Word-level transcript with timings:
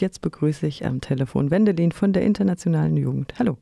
Und 0.00 0.04
jetzt 0.04 0.22
begrüße 0.22 0.66
ich 0.66 0.86
am 0.86 1.02
Telefon 1.02 1.50
Wendelin 1.50 1.92
von 1.92 2.14
der 2.14 2.22
Internationalen 2.22 2.96
Jugend. 2.96 3.34
Hallo. 3.38 3.58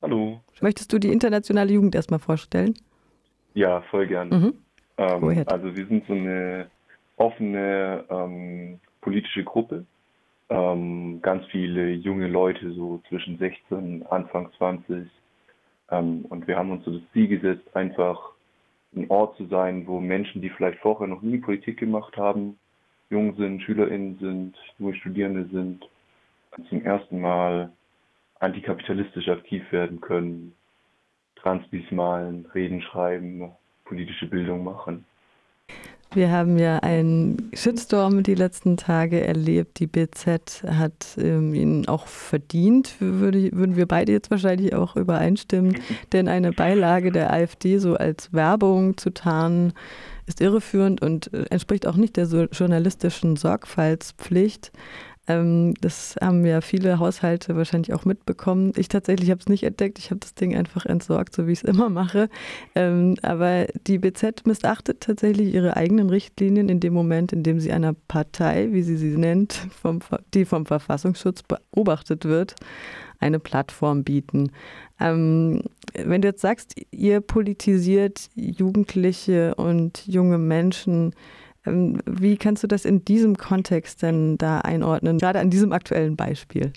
Hallo. 0.00 0.40
Möchtest 0.60 0.92
du 0.92 1.00
die 1.00 1.10
Internationale 1.10 1.72
Jugend 1.72 1.96
erstmal 1.96 2.20
vorstellen? 2.20 2.74
Ja, 3.52 3.80
voll 3.90 4.06
gerne. 4.06 4.32
Mhm. 4.32 4.54
Ähm, 4.96 5.44
also 5.46 5.74
wir 5.74 5.86
sind 5.88 6.06
so 6.06 6.12
eine 6.12 6.70
offene 7.16 8.04
ähm, 8.10 8.78
politische 9.00 9.42
Gruppe. 9.42 9.84
Ähm, 10.50 11.18
ganz 11.20 11.44
viele 11.46 11.90
junge 11.90 12.28
Leute, 12.28 12.72
so 12.72 13.02
zwischen 13.08 13.36
16, 13.36 14.06
Anfang 14.06 14.52
20. 14.56 15.08
Ähm, 15.90 16.26
und 16.28 16.46
wir 16.46 16.56
haben 16.56 16.70
uns 16.70 16.84
so 16.84 16.92
das 16.92 17.02
Ziel 17.12 17.26
gesetzt, 17.26 17.74
einfach 17.74 18.20
ein 18.94 19.10
Ort 19.10 19.36
zu 19.36 19.46
sein, 19.46 19.88
wo 19.88 19.98
Menschen, 19.98 20.42
die 20.42 20.50
vielleicht 20.50 20.78
vorher 20.78 21.08
noch 21.08 21.22
nie 21.22 21.38
Politik 21.38 21.80
gemacht 21.80 22.16
haben, 22.16 22.56
jung 23.10 23.36
sind, 23.36 23.62
SchülerInnen 23.62 24.18
sind, 24.18 24.56
junge 24.78 24.94
Studierende 24.96 25.46
sind, 25.46 25.88
zum 26.68 26.84
ersten 26.84 27.20
Mal 27.20 27.72
antikapitalistisch 28.40 29.28
aktiv 29.28 29.62
werden 29.72 30.00
können, 30.00 30.54
Transbis 31.36 31.90
malen, 31.90 32.46
Reden 32.54 32.80
schreiben, 32.80 33.52
politische 33.84 34.26
Bildung 34.26 34.64
machen. 34.64 35.04
Wir 36.14 36.30
haben 36.30 36.58
ja 36.58 36.78
einen 36.78 37.50
Shitstorm 37.54 38.22
die 38.22 38.34
letzten 38.34 38.76
Tage 38.76 39.26
erlebt. 39.26 39.80
Die 39.80 39.86
BZ 39.88 40.62
hat 40.66 41.16
ähm, 41.18 41.54
ihn 41.54 41.88
auch 41.88 42.06
verdient, 42.06 42.94
würde, 43.00 43.50
würden 43.52 43.76
wir 43.76 43.86
beide 43.86 44.12
jetzt 44.12 44.30
wahrscheinlich 44.30 44.74
auch 44.74 44.96
übereinstimmen. 44.96 45.78
Denn 46.12 46.28
eine 46.28 46.52
Beilage 46.52 47.10
der 47.10 47.32
AfD 47.32 47.78
so 47.78 47.96
als 47.96 48.32
Werbung 48.32 48.96
zu 48.96 49.10
tarnen, 49.10 49.72
ist 50.26 50.40
irreführend 50.40 51.02
und 51.02 51.32
äh, 51.32 51.46
entspricht 51.50 51.86
auch 51.86 51.96
nicht 51.96 52.16
der 52.16 52.26
journalistischen 52.26 53.36
Sorgfaltspflicht. 53.36 54.72
Ähm, 55.26 55.74
das 55.80 56.16
haben 56.20 56.44
ja 56.44 56.60
viele 56.60 56.98
Haushalte 56.98 57.56
wahrscheinlich 57.56 57.94
auch 57.94 58.04
mitbekommen. 58.04 58.72
Ich 58.76 58.88
tatsächlich 58.88 59.30
habe 59.30 59.40
es 59.40 59.48
nicht 59.48 59.64
entdeckt. 59.64 59.98
Ich 59.98 60.10
habe 60.10 60.20
das 60.20 60.34
Ding 60.34 60.54
einfach 60.54 60.84
entsorgt, 60.84 61.34
so 61.34 61.46
wie 61.46 61.52
ich 61.52 61.62
es 61.62 61.68
immer 61.68 61.88
mache. 61.88 62.28
Ähm, 62.74 63.16
aber 63.22 63.66
die 63.86 63.98
BZ 63.98 64.46
missachtet 64.46 65.00
tatsächlich 65.00 65.54
ihre 65.54 65.76
eigenen 65.76 66.10
Richtlinien 66.10 66.68
in 66.68 66.80
dem 66.80 66.92
Moment, 66.92 67.32
in 67.32 67.42
dem 67.42 67.58
sie 67.60 67.72
einer 67.72 67.94
Partei, 68.08 68.68
wie 68.72 68.82
sie 68.82 68.96
sie 68.96 69.16
nennt, 69.16 69.54
vom, 69.82 70.00
die 70.34 70.44
vom 70.44 70.66
Verfassungsschutz 70.66 71.42
beobachtet 71.42 72.26
wird, 72.26 72.54
eine 73.18 73.38
Plattform 73.38 74.04
bieten. 74.04 74.50
Ähm, 75.00 75.62
wenn 75.94 76.22
du 76.22 76.28
jetzt 76.28 76.42
sagst, 76.42 76.74
ihr 76.90 77.20
politisiert 77.20 78.28
Jugendliche 78.34 79.54
und 79.54 80.06
junge 80.06 80.38
Menschen, 80.38 81.14
wie 81.64 82.36
kannst 82.36 82.62
du 82.62 82.66
das 82.66 82.84
in 82.84 83.04
diesem 83.04 83.36
Kontext 83.36 84.02
denn 84.02 84.36
da 84.38 84.60
einordnen, 84.60 85.18
gerade 85.18 85.40
an 85.40 85.50
diesem 85.50 85.72
aktuellen 85.72 86.16
Beispiel? 86.16 86.72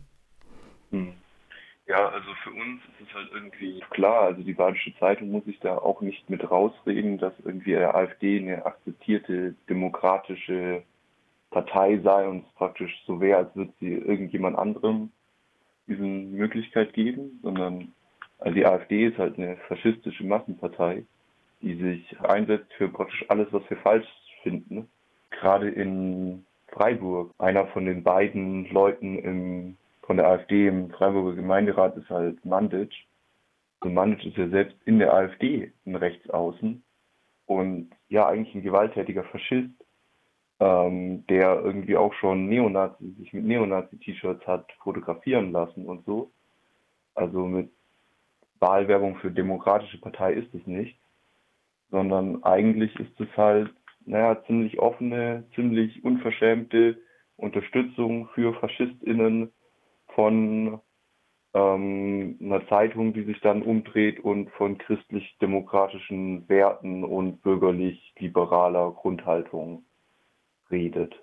Hm. 0.92 1.14
Ja, 1.88 2.10
also 2.10 2.30
für 2.44 2.52
uns 2.52 2.82
ist 3.00 3.08
es 3.08 3.16
halt 3.16 3.30
irgendwie 3.34 3.82
klar, 3.92 4.24
also 4.24 4.42
die 4.44 4.54
Badische 4.54 4.94
Zeitung 5.00 5.32
muss 5.32 5.46
sich 5.46 5.60
da 5.60 5.78
auch 5.78 6.02
nicht 6.02 6.30
mit 6.30 6.50
rausreden, 6.50 7.18
dass 7.18 7.34
irgendwie 7.46 7.72
der 7.72 7.96
AfD 7.96 8.40
eine 8.40 8.66
akzeptierte 8.66 9.56
demokratische 9.70 10.84
Partei 11.50 11.98
sei 12.04 12.28
und 12.28 12.46
es 12.46 12.54
praktisch 12.56 12.94
so 13.06 13.22
wäre, 13.22 13.38
als 13.38 13.56
würde 13.56 13.72
sie 13.80 13.94
irgendjemand 13.94 14.58
anderem 14.58 15.12
diese 15.88 16.04
Möglichkeit 16.04 16.94
geben, 16.94 17.40
sondern 17.42 17.94
also 18.40 18.54
die 18.54 18.66
AfD 18.66 19.08
ist 19.08 19.18
halt 19.18 19.38
eine 19.38 19.56
faschistische 19.68 20.26
Massenpartei, 20.26 21.06
die 21.62 21.76
sich 21.76 22.20
einsetzt 22.20 22.72
für 22.74 22.90
praktisch 22.90 23.26
alles, 23.30 23.48
was 23.52 23.64
wir 23.70 23.78
falsch 23.78 24.08
finden. 24.48 24.88
Gerade 25.30 25.70
in 25.70 26.46
Freiburg, 26.68 27.34
einer 27.38 27.68
von 27.68 27.86
den 27.86 28.04
beiden 28.04 28.70
Leuten 28.70 29.20
im, 29.20 29.78
von 30.04 30.18
der 30.18 30.28
AfD 30.28 30.68
im 30.68 30.90
Freiburger 30.92 31.36
Gemeinderat 31.36 31.98
ist 31.98 32.10
halt 32.10 32.44
Mandic. 32.46 32.94
Und 33.82 33.94
Mandic 33.94 34.26
ist 34.26 34.38
ja 34.38 34.48
selbst 34.48 34.78
in 34.86 35.00
der 35.00 35.14
AfD 35.14 35.72
ein 35.86 35.96
Rechtsaußen 35.96 36.84
und 37.46 37.90
ja 38.10 38.28
eigentlich 38.28 38.56
ein 38.56 38.64
gewalttätiger 38.64 39.24
Faschist, 39.26 39.74
ähm, 40.60 41.26
der 41.28 41.62
irgendwie 41.64 41.98
auch 41.98 42.14
schon 42.14 42.48
Neonazi, 42.48 43.14
sich 43.20 43.34
mit 43.34 43.46
Neonazi-T-Shirts 43.46 44.48
hat 44.48 44.72
fotografieren 44.84 45.52
lassen 45.52 45.86
und 45.86 46.06
so. 46.06 46.32
Also 47.16 47.46
mit 47.46 47.70
Wahlwerbung 48.60 49.18
für 49.18 49.30
Demokratische 49.30 50.00
Partei 50.00 50.34
ist 50.34 50.54
es 50.54 50.66
nicht, 50.66 50.98
sondern 51.92 52.44
eigentlich 52.44 52.96
ist 53.00 53.20
es 53.20 53.30
halt 53.38 53.72
naja, 54.08 54.42
ziemlich 54.46 54.80
offene, 54.80 55.44
ziemlich 55.54 56.04
unverschämte 56.04 56.98
Unterstützung 57.36 58.30
für 58.34 58.54
FaschistInnen 58.54 59.52
von 60.16 60.80
ähm, 61.54 62.38
einer 62.42 62.68
Zeitung, 62.68 63.14
die 63.14 63.24
sich 63.24 63.40
dann 63.42 63.62
umdreht 63.62 64.20
und 64.20 64.50
von 64.52 64.78
christlich-demokratischen 64.78 66.48
Werten 66.50 67.04
und 67.04 67.42
bürgerlich-liberaler 67.44 68.92
Grundhaltung 68.92 69.84
redet. 70.72 71.16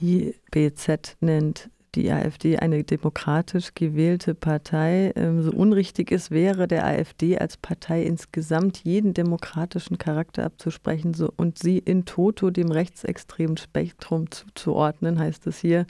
Die 0.00 0.34
BZ 0.50 1.16
nennt 1.20 1.70
die 1.94 2.10
AfD 2.10 2.58
eine 2.58 2.84
demokratisch 2.84 3.74
gewählte 3.74 4.34
Partei. 4.34 5.12
Ähm, 5.16 5.42
so 5.42 5.50
unrichtig 5.50 6.12
es 6.12 6.30
wäre, 6.30 6.68
der 6.68 6.86
AfD 6.86 7.38
als 7.38 7.56
Partei 7.56 8.02
insgesamt 8.02 8.84
jeden 8.84 9.14
demokratischen 9.14 9.98
Charakter 9.98 10.44
abzusprechen 10.44 11.14
so, 11.14 11.32
und 11.36 11.58
sie 11.58 11.78
in 11.78 12.04
toto 12.04 12.50
dem 12.50 12.70
rechtsextremen 12.70 13.56
Spektrum 13.56 14.30
zuzuordnen, 14.30 15.18
heißt 15.18 15.46
es 15.46 15.58
hier. 15.58 15.86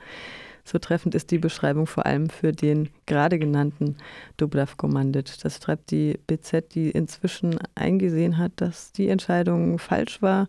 So 0.65 0.78
treffend 0.78 1.15
ist 1.15 1.31
die 1.31 1.38
Beschreibung 1.38 1.87
vor 1.87 2.06
allem 2.06 2.31
für 2.31 2.53
den 2.53 2.91
gerade 3.06 3.38
genannten 3.38 3.97
Dubravko 4.37 4.88
Mandic. 4.88 5.38
Das 5.43 5.56
schreibt 5.56 5.91
die 5.91 6.19
BZ, 6.27 6.75
die 6.75 6.91
inzwischen 6.91 7.59
eingesehen 7.75 8.38
hat, 8.38 8.53
dass 8.56 8.93
die 8.93 9.09
Entscheidung 9.09 9.78
falsch 9.78 10.22
war 10.22 10.47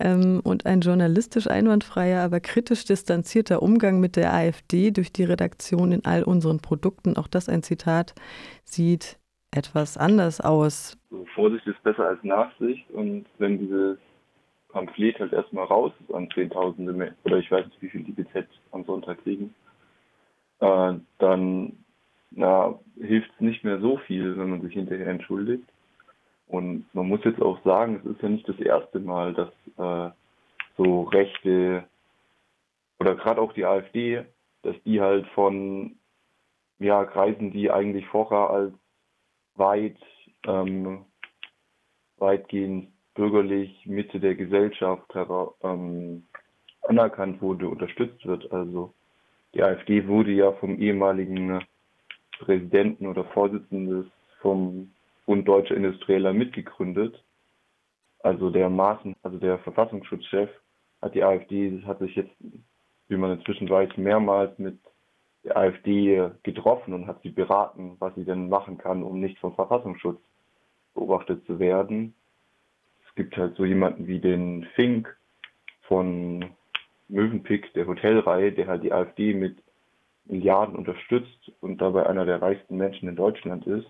ähm, 0.00 0.40
und 0.44 0.66
ein 0.66 0.80
journalistisch 0.80 1.48
einwandfreier, 1.48 2.22
aber 2.22 2.40
kritisch 2.40 2.84
distanzierter 2.84 3.62
Umgang 3.62 4.00
mit 4.00 4.16
der 4.16 4.32
AfD 4.32 4.90
durch 4.90 5.12
die 5.12 5.24
Redaktion 5.24 5.92
in 5.92 6.04
all 6.04 6.22
unseren 6.22 6.60
Produkten, 6.60 7.16
auch 7.16 7.28
das 7.28 7.48
ein 7.48 7.62
Zitat, 7.62 8.14
sieht 8.64 9.18
etwas 9.50 9.96
anders 9.96 10.40
aus. 10.40 10.98
So, 11.10 11.24
Vorsicht 11.34 11.66
ist 11.66 11.82
besser 11.82 12.06
als 12.06 12.22
Nachsicht 12.22 12.88
und 12.90 13.26
wenn 13.38 13.58
dieses 13.58 13.98
Pamphlet 14.68 15.18
halt 15.18 15.32
erstmal 15.32 15.64
raus 15.64 15.92
ist 16.00 16.14
an 16.14 16.28
Zehntausende 16.30 17.14
oder 17.24 17.38
ich 17.38 17.50
weiß 17.50 17.64
nicht, 17.66 17.82
wie 17.82 17.88
viel 17.88 18.04
die 18.04 18.12
BZ 18.12 18.46
am 18.72 18.84
Sonntag 18.84 19.22
kriegen, 19.22 19.54
äh, 20.60 20.94
dann 21.18 21.72
hilft 23.00 23.30
es 23.34 23.40
nicht 23.40 23.64
mehr 23.64 23.80
so 23.80 23.96
viel, 24.06 24.36
wenn 24.36 24.50
man 24.50 24.60
sich 24.60 24.74
hinterher 24.74 25.08
entschuldigt. 25.08 25.64
Und 26.48 26.86
man 26.94 27.08
muss 27.08 27.24
jetzt 27.24 27.42
auch 27.42 27.62
sagen, 27.62 28.00
es 28.04 28.10
ist 28.12 28.22
ja 28.22 28.28
nicht 28.28 28.48
das 28.48 28.58
erste 28.58 28.98
Mal, 29.00 29.34
dass 29.34 29.50
äh, 29.76 30.12
so 30.76 31.02
Rechte 31.02 31.84
oder 32.98 33.14
gerade 33.14 33.40
auch 33.40 33.52
die 33.52 33.64
AfD, 33.64 34.24
dass 34.62 34.74
die 34.84 35.00
halt 35.00 35.26
von 35.28 35.96
ja, 36.78 37.04
Kreisen, 37.04 37.52
die 37.52 37.70
eigentlich 37.70 38.06
vorher 38.06 38.50
als 38.50 38.72
weit 39.56 39.98
ähm, 40.46 41.04
weitgehend 42.18 42.92
bürgerlich 43.14 43.84
Mitte 43.86 44.20
der 44.20 44.34
Gesellschaft 44.34 45.12
ähm, 45.62 46.26
anerkannt 46.82 47.42
wurde, 47.42 47.68
unterstützt 47.68 48.24
wird. 48.26 48.50
Also 48.52 48.94
die 49.54 49.62
AfD 49.62 50.06
wurde 50.06 50.32
ja 50.32 50.52
vom 50.52 50.78
ehemaligen 50.78 51.60
Präsidenten 52.38 53.06
oder 53.06 53.24
Vorsitzenden 53.24 54.10
vom 54.40 54.92
Bund 55.28 55.46
Deutscher 55.46 55.76
Industrieller 55.76 56.32
mitgegründet. 56.32 57.22
Also 58.20 58.48
der 58.48 58.70
Maaßen, 58.70 59.14
also 59.22 59.36
der 59.36 59.58
Verfassungsschutzchef, 59.58 60.48
hat 61.02 61.14
die 61.14 61.22
AfD, 61.22 61.82
hat 61.84 61.98
sich 61.98 62.16
jetzt, 62.16 62.34
wie 63.08 63.16
man 63.18 63.38
inzwischen 63.38 63.68
weiß, 63.68 63.90
mehrmals 63.98 64.58
mit 64.58 64.78
der 65.44 65.58
AfD 65.58 66.30
getroffen 66.44 66.94
und 66.94 67.06
hat 67.06 67.20
sie 67.20 67.28
beraten, 67.28 67.96
was 67.98 68.14
sie 68.14 68.24
denn 68.24 68.48
machen 68.48 68.78
kann, 68.78 69.02
um 69.02 69.20
nicht 69.20 69.38
vom 69.38 69.54
Verfassungsschutz 69.54 70.18
beobachtet 70.94 71.44
zu 71.44 71.58
werden. 71.58 72.14
Es 73.06 73.14
gibt 73.14 73.36
halt 73.36 73.54
so 73.56 73.66
jemanden 73.66 74.06
wie 74.06 74.20
den 74.20 74.64
Fink 74.76 75.14
von 75.82 76.52
Mövenpick, 77.08 77.74
der 77.74 77.86
Hotelreihe, 77.86 78.52
der 78.52 78.66
halt 78.66 78.82
die 78.82 78.94
AfD 78.94 79.34
mit 79.34 79.58
Milliarden 80.24 80.74
unterstützt 80.74 81.52
und 81.60 81.82
dabei 81.82 82.06
einer 82.06 82.24
der 82.24 82.40
reichsten 82.40 82.78
Menschen 82.78 83.10
in 83.10 83.16
Deutschland 83.16 83.66
ist 83.66 83.88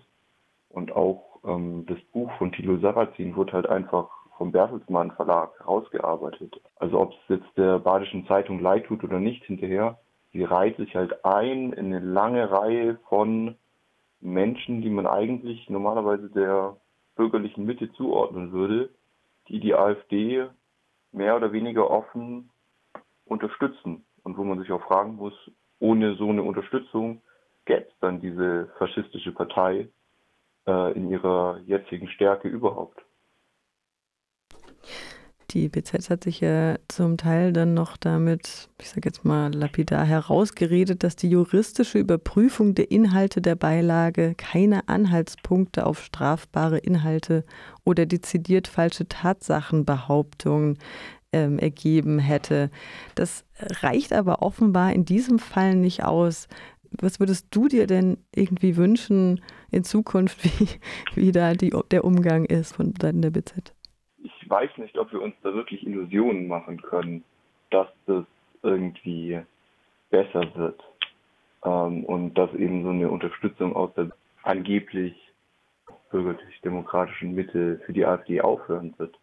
und 0.69 0.91
auch 0.91 1.39
ähm, 1.43 1.85
das 1.87 1.99
Buch 2.13 2.31
von 2.37 2.51
Thilo 2.51 2.77
Sarrazin 2.77 3.35
wurde 3.35 3.53
halt 3.53 3.67
einfach 3.67 4.09
vom 4.37 4.51
Bertelsmann 4.51 5.11
Verlag 5.11 5.51
herausgearbeitet. 5.59 6.61
Also 6.77 6.99
ob 6.99 7.11
es 7.11 7.17
jetzt 7.27 7.57
der 7.57 7.79
Badischen 7.79 8.25
Zeitung 8.27 8.59
leid 8.61 8.85
tut 8.85 9.03
oder 9.03 9.19
nicht 9.19 9.43
hinterher, 9.43 9.99
sie 10.31 10.43
reiht 10.43 10.77
sich 10.77 10.95
halt 10.95 11.25
ein 11.25 11.73
in 11.73 11.87
eine 11.87 11.99
lange 11.99 12.49
Reihe 12.49 12.97
von 13.09 13.55
Menschen, 14.21 14.81
die 14.81 14.89
man 14.89 15.07
eigentlich 15.07 15.69
normalerweise 15.69 16.29
der 16.29 16.77
bürgerlichen 17.15 17.65
Mitte 17.65 17.91
zuordnen 17.93 18.51
würde, 18.51 18.89
die 19.49 19.59
die 19.59 19.75
AfD 19.75 20.47
mehr 21.11 21.35
oder 21.35 21.51
weniger 21.51 21.89
offen 21.89 22.49
unterstützen 23.25 24.05
und 24.23 24.37
wo 24.37 24.43
man 24.43 24.59
sich 24.59 24.71
auch 24.71 24.83
fragen 24.83 25.15
muss, 25.15 25.33
ohne 25.79 26.15
so 26.15 26.29
eine 26.29 26.43
Unterstützung 26.43 27.21
gäbe 27.65 27.87
es 27.87 27.99
dann 27.99 28.21
diese 28.21 28.67
faschistische 28.77 29.31
Partei 29.31 29.89
in 30.65 31.09
ihrer 31.09 31.59
jetzigen 31.65 32.07
Stärke 32.09 32.47
überhaupt. 32.47 33.01
Die 35.51 35.67
BZ 35.67 36.11
hat 36.11 36.23
sich 36.23 36.41
ja 36.41 36.75
zum 36.87 37.17
Teil 37.17 37.53
dann 37.53 37.73
noch 37.73 37.97
damit, 37.97 38.69
ich 38.79 38.89
sage 38.89 39.09
jetzt 39.09 39.25
mal 39.25 39.51
lapidar, 39.51 40.05
herausgeredet, 40.05 41.03
dass 41.03 41.15
die 41.15 41.29
juristische 41.29 41.97
Überprüfung 41.97 42.75
der 42.75 42.91
Inhalte 42.91 43.41
der 43.41 43.55
Beilage 43.55 44.35
keine 44.35 44.87
Anhaltspunkte 44.87 45.87
auf 45.87 46.03
strafbare 46.03 46.77
Inhalte 46.77 47.45
oder 47.83 48.05
dezidiert 48.05 48.67
falsche 48.67 49.07
Tatsachenbehauptungen 49.07 50.77
ähm, 51.33 51.57
ergeben 51.57 52.19
hätte. 52.19 52.69
Das 53.15 53.43
reicht 53.81 54.13
aber 54.13 54.43
offenbar 54.43 54.93
in 54.93 55.03
diesem 55.05 55.39
Fall 55.39 55.75
nicht 55.75 56.03
aus. 56.03 56.47
Was 56.91 57.19
würdest 57.19 57.47
du 57.51 57.67
dir 57.67 57.87
denn 57.87 58.17
irgendwie 58.33 58.77
wünschen 58.77 59.41
in 59.71 59.83
Zukunft, 59.83 60.43
wie, 60.43 60.67
wie 61.15 61.31
da 61.31 61.53
die, 61.53 61.73
der 61.91 62.03
Umgang 62.03 62.45
ist 62.45 62.75
von 62.75 62.93
Seiten 62.99 63.21
der 63.21 63.31
BZ? 63.31 63.73
ich 64.23 64.49
weiß 64.49 64.77
nicht, 64.77 64.97
ob 64.97 65.11
wir 65.11 65.21
uns 65.21 65.35
da 65.43 65.53
wirklich 65.53 65.85
Illusionen 65.85 66.47
machen 66.47 66.81
können, 66.81 67.23
dass 67.69 67.87
das 68.07 68.25
irgendwie 68.63 69.39
besser 70.09 70.43
wird. 70.55 70.81
Ähm, 71.63 72.03
und 72.05 72.33
dass 72.33 72.53
eben 72.53 72.83
so 72.83 72.89
eine 72.89 73.09
Unterstützung 73.09 73.75
aus 73.75 73.93
der 73.93 74.09
angeblich 74.43 75.15
bürgerlich-demokratischen 76.09 77.35
Mitte 77.35 77.79
für 77.85 77.93
die 77.93 78.05
AfD 78.05 78.41
aufhören 78.41 78.95
wird. 78.97 79.15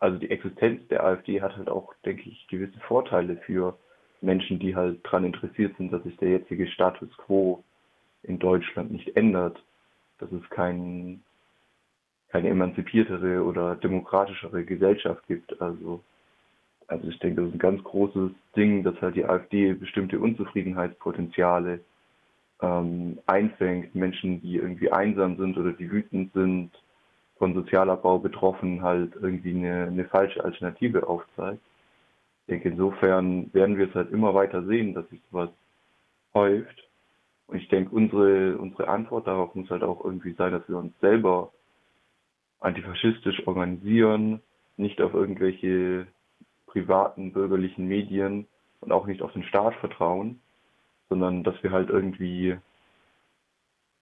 Also 0.00 0.18
die 0.18 0.30
Existenz 0.30 0.86
der 0.88 1.04
AfD 1.04 1.40
hat 1.40 1.56
halt 1.56 1.68
auch, 1.68 1.94
denke 2.04 2.28
ich, 2.28 2.48
gewisse 2.48 2.80
Vorteile 2.80 3.36
für 3.36 3.78
Menschen, 4.20 4.58
die 4.58 4.74
halt 4.74 5.04
daran 5.04 5.24
interessiert 5.24 5.76
sind, 5.76 5.92
dass 5.92 6.02
sich 6.02 6.16
der 6.16 6.30
jetzige 6.30 6.66
Status 6.68 7.08
quo 7.18 7.62
in 8.22 8.38
Deutschland 8.38 8.90
nicht 8.90 9.16
ändert. 9.16 9.62
Dass 10.18 10.32
es 10.32 10.48
keinen 10.50 11.22
keine 12.28 12.50
emanzipiertere 12.50 13.42
oder 13.42 13.76
demokratischere 13.76 14.64
Gesellschaft 14.64 15.26
gibt. 15.26 15.60
Also, 15.60 16.02
also 16.86 17.08
ich 17.08 17.18
denke, 17.18 17.40
das 17.40 17.48
ist 17.48 17.56
ein 17.56 17.60
ganz 17.60 17.82
großes 17.82 18.30
Ding, 18.54 18.84
dass 18.84 19.00
halt 19.00 19.16
die 19.16 19.24
AfD 19.24 19.72
bestimmte 19.72 20.18
Unzufriedenheitspotenziale 20.18 21.80
ähm, 22.60 23.18
einfängt. 23.26 23.94
Menschen, 23.94 24.42
die 24.42 24.56
irgendwie 24.56 24.92
einsam 24.92 25.36
sind 25.36 25.56
oder 25.56 25.72
die 25.72 25.90
wütend 25.90 26.32
sind, 26.34 26.70
von 27.38 27.54
Sozialabbau 27.54 28.18
betroffen, 28.18 28.82
halt 28.82 29.14
irgendwie 29.14 29.54
eine, 29.54 29.84
eine 29.84 30.04
falsche 30.04 30.44
Alternative 30.44 31.08
aufzeigt. 31.08 31.62
Ich 32.48 32.52
denke, 32.52 32.70
insofern 32.70 33.52
werden 33.52 33.76
wir 33.76 33.90
es 33.90 33.94
halt 33.94 34.10
immer 34.10 34.32
weiter 34.32 34.64
sehen, 34.64 34.94
dass 34.94 35.06
sich 35.10 35.20
sowas 35.30 35.50
häuft. 36.32 36.82
Und 37.46 37.58
ich 37.58 37.68
denke, 37.68 37.94
unsere, 37.94 38.56
unsere 38.56 38.88
Antwort 38.88 39.26
darauf 39.26 39.54
muss 39.54 39.68
halt 39.68 39.82
auch 39.82 40.02
irgendwie 40.02 40.32
sein, 40.32 40.52
dass 40.52 40.66
wir 40.66 40.78
uns 40.78 40.98
selber 41.00 41.52
antifaschistisch 42.60 43.46
organisieren, 43.46 44.40
nicht 44.78 44.98
auf 45.02 45.12
irgendwelche 45.12 46.06
privaten 46.68 47.34
bürgerlichen 47.34 47.86
Medien 47.86 48.46
und 48.80 48.92
auch 48.92 49.06
nicht 49.06 49.20
auf 49.20 49.34
den 49.34 49.44
Staat 49.44 49.74
vertrauen, 49.74 50.40
sondern 51.10 51.44
dass 51.44 51.62
wir 51.62 51.70
halt 51.70 51.90
irgendwie 51.90 52.56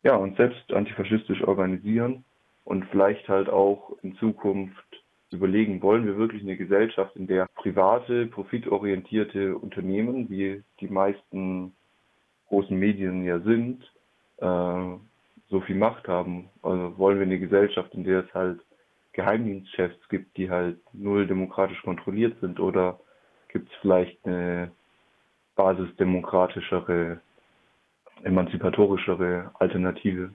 ja, 0.04 0.14
uns 0.14 0.36
selbst 0.36 0.72
antifaschistisch 0.72 1.42
organisieren 1.42 2.24
und 2.64 2.84
vielleicht 2.90 3.28
halt 3.28 3.48
auch 3.48 3.96
in 4.02 4.14
Zukunft 4.18 5.02
überlegen, 5.36 5.82
wollen 5.82 6.06
wir 6.06 6.16
wirklich 6.16 6.42
eine 6.42 6.56
Gesellschaft, 6.56 7.14
in 7.16 7.26
der 7.26 7.46
private, 7.54 8.26
profitorientierte 8.26 9.56
Unternehmen, 9.56 10.28
wie 10.30 10.62
die 10.80 10.88
meisten 10.88 11.72
großen 12.48 12.76
Medien 12.76 13.24
ja 13.24 13.40
sind, 13.40 13.82
äh, 14.38 14.98
so 15.48 15.60
viel 15.60 15.76
Macht 15.76 16.08
haben. 16.08 16.50
Also 16.62 16.98
wollen 16.98 17.18
wir 17.18 17.26
eine 17.26 17.38
Gesellschaft, 17.38 17.94
in 17.94 18.04
der 18.04 18.24
es 18.24 18.34
halt 18.34 18.60
Geheimdienstchefs 19.12 20.08
gibt, 20.08 20.36
die 20.36 20.50
halt 20.50 20.78
null 20.92 21.26
demokratisch 21.26 21.80
kontrolliert 21.82 22.38
sind 22.40 22.60
oder 22.60 23.00
gibt 23.48 23.70
es 23.70 23.74
vielleicht 23.80 24.18
eine 24.26 24.70
basisdemokratischere, 25.54 27.20
emanzipatorischere 28.24 29.50
Alternative? 29.54 30.34